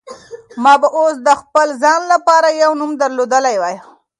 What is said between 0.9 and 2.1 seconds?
اوس د خپل ځان